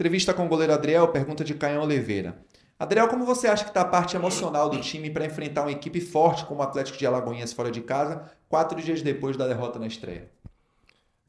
[0.00, 2.42] Entrevista com o goleiro Adriel, pergunta de Caio Oliveira.
[2.78, 6.00] Adriel, como você acha que está a parte emocional do time para enfrentar uma equipe
[6.00, 9.86] forte como o Atlético de Alagoinhas fora de casa, quatro dias depois da derrota na
[9.86, 10.30] estreia?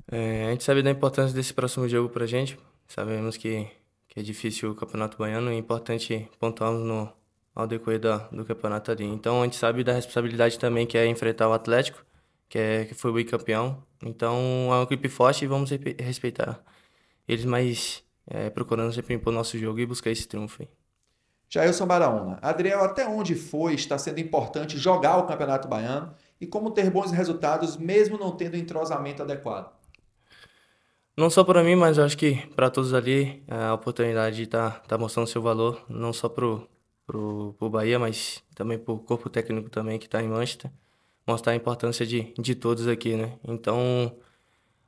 [0.10, 2.58] É, a gente sabe da importância desse próximo jogo para a gente.
[2.88, 3.68] Sabemos que,
[4.08, 7.12] que é difícil o Campeonato Baiano e é importante pontuarmos no,
[7.54, 9.04] ao decorrer do campeonato ali.
[9.04, 12.06] Então a gente sabe da responsabilidade também que é enfrentar o Atlético,
[12.48, 13.84] que, é, que foi o bicampeão.
[14.02, 14.38] Então
[14.72, 16.64] é uma equipe forte e vamos respeitar
[17.28, 18.02] eles, mas
[18.32, 20.62] é, procurando sempre impor nosso jogo e buscar esse triunfo.
[20.62, 20.70] Aí.
[21.50, 26.72] Jailson Baraúna, Adriel, até onde foi está sendo importante jogar o Campeonato Baiano e como
[26.72, 29.70] ter bons resultados mesmo não tendo entrosamento adequado?
[31.18, 34.80] Não só para mim, mas acho que para todos ali a oportunidade de estar tá,
[34.88, 36.66] tá mostrando seu valor, não só pro
[37.12, 40.72] pro, pro Bahia, mas também pro corpo técnico também que está em Manchester,
[41.28, 43.38] mostrar a importância de, de todos aqui, né?
[43.44, 44.16] Então,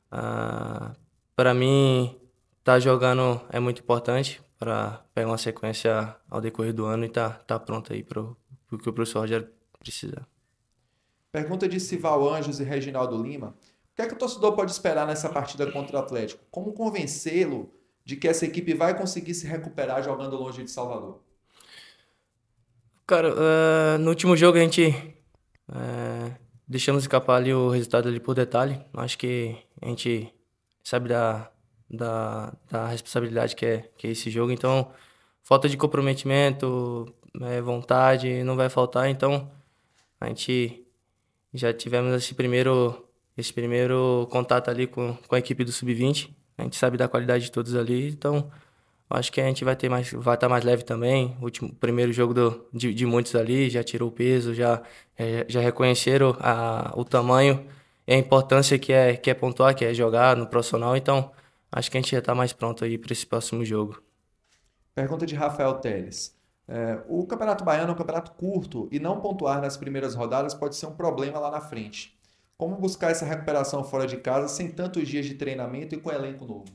[0.09, 0.93] ah,
[1.35, 2.15] para mim,
[2.63, 7.29] tá jogando é muito importante para pegar uma sequência ao decorrer do ano e tá,
[7.29, 8.37] tá pronto aí para o
[8.81, 10.25] que o professor Roger precisar.
[11.31, 13.55] Pergunta de Sival Anjos e Reginaldo Lima.
[13.91, 16.43] O que é que o torcedor pode esperar nessa partida contra o Atlético?
[16.49, 17.71] Como convencê-lo
[18.05, 21.21] de que essa equipe vai conseguir se recuperar jogando longe de Salvador?
[23.05, 24.89] Cara, uh, no último jogo a gente
[25.69, 26.33] uh,
[26.67, 28.81] deixamos escapar ali o resultado ali por detalhe.
[28.93, 30.33] Acho que a gente
[30.83, 31.51] sabe da,
[31.89, 34.51] da, da responsabilidade que é, que é esse jogo.
[34.51, 34.91] Então,
[35.43, 39.09] falta de comprometimento, é, vontade, não vai faltar.
[39.09, 39.49] Então,
[40.19, 40.85] a gente
[41.53, 46.29] já tivemos esse primeiro, esse primeiro contato ali com, com a equipe do Sub-20.
[46.57, 48.09] A gente sabe da qualidade de todos ali.
[48.09, 48.51] Então,
[49.09, 51.35] acho que a gente vai ter mais, vai estar mais leve também.
[51.39, 54.81] O último, primeiro jogo do, de, de muitos ali já tirou o peso, já,
[55.17, 57.65] é, já reconheceram a, o tamanho
[58.07, 60.97] e a importância que é, que é pontuar, que é jogar no profissional.
[60.97, 61.31] Então,
[61.73, 64.01] acho que a gente já está mais pronto aí para esse próximo jogo.
[64.95, 66.37] Pergunta de Rafael Teles.
[66.67, 70.75] É, o Campeonato Baiano é um campeonato curto e não pontuar nas primeiras rodadas pode
[70.75, 72.17] ser um problema lá na frente.
[72.57, 76.45] Como buscar essa recuperação fora de casa sem tantos dias de treinamento e com elenco
[76.45, 76.65] novo?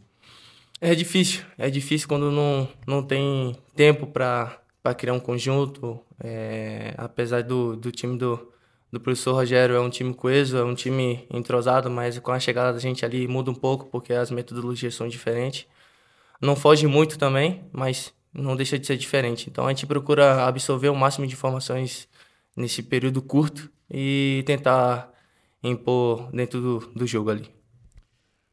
[0.80, 4.60] É difícil, é difícil quando não, não tem tempo para
[4.96, 5.98] criar um conjunto.
[6.22, 8.52] É, apesar do, do time do,
[8.90, 12.72] do professor Rogério é um time coeso, é um time entrosado, mas com a chegada
[12.72, 15.66] da gente ali muda um pouco porque as metodologias são diferentes.
[16.40, 19.50] Não foge muito também, mas não deixa de ser diferente.
[19.50, 22.08] Então a gente procura absorver o máximo de informações
[22.56, 25.12] nesse período curto e tentar
[25.62, 27.48] impor dentro do, do jogo ali.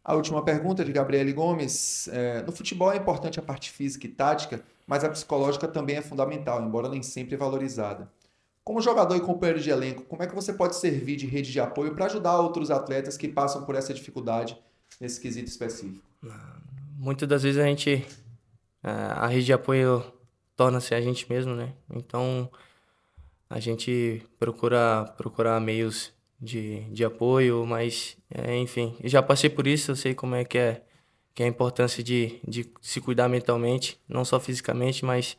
[0.03, 2.07] A última pergunta de Gabriele Gomes.
[2.09, 6.01] É, no futebol é importante a parte física e tática, mas a psicológica também é
[6.01, 8.11] fundamental, embora nem sempre é valorizada.
[8.65, 11.59] Como jogador e companheiro de elenco, como é que você pode servir de rede de
[11.59, 14.57] apoio para ajudar outros atletas que passam por essa dificuldade
[14.99, 16.03] nesse quesito específico?
[16.97, 18.03] Muitas das vezes a gente.
[18.83, 20.03] É, a rede de apoio
[20.55, 21.73] torna-se a gente mesmo, né?
[21.93, 22.49] Então
[23.47, 26.11] a gente procura procurar meios
[26.41, 30.57] de, de apoio, mas é, enfim, já passei por isso, eu sei como é que
[30.57, 30.81] é,
[31.35, 35.37] que é a importância de, de se cuidar mentalmente, não só fisicamente, mas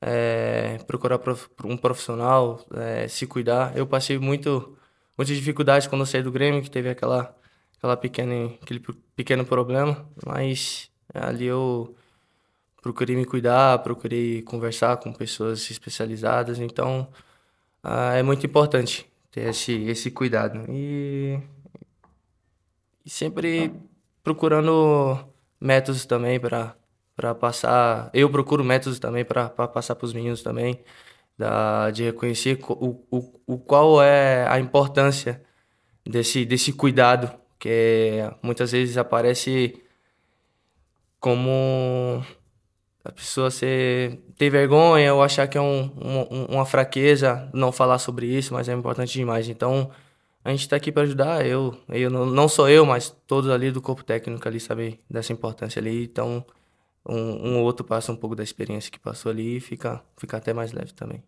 [0.00, 1.20] é, procurar
[1.64, 3.76] um profissional, é, se cuidar.
[3.76, 4.76] Eu passei muito,
[5.16, 7.36] muitas dificuldades quando eu saí do Grêmio, que teve aquela,
[7.76, 8.80] aquela pequena, aquele
[9.16, 11.94] pequeno problema, mas ali eu
[12.82, 17.08] procurei me cuidar, procurei conversar com pessoas especializadas, então
[17.82, 20.64] ah, é muito importante ter esse, esse cuidado.
[20.68, 21.38] E,
[23.04, 23.72] e sempre
[24.22, 25.18] procurando
[25.60, 26.76] métodos também para
[27.18, 28.10] para passar.
[28.14, 30.78] Eu procuro métodos também para passar para os meninos também,
[31.36, 35.42] da, de reconhecer o, o, o qual é a importância
[36.06, 39.82] desse, desse cuidado, que muitas vezes aparece
[41.18, 42.24] como
[43.04, 47.98] a pessoa ser, ter vergonha ou achar que é um, um, uma fraqueza não falar
[47.98, 49.48] sobre isso, mas é importante demais.
[49.48, 49.90] Então,
[50.44, 51.44] a gente está aqui para ajudar.
[51.44, 55.80] Eu, eu não sou eu, mas todos ali do corpo técnico ali sabem dessa importância
[55.80, 56.04] ali.
[56.04, 56.46] Então,
[57.06, 60.36] um, um ou outro passa um pouco da experiência que passou ali e fica, fica
[60.36, 61.22] até mais leve também.